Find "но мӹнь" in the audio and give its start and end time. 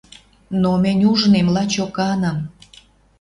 0.61-1.05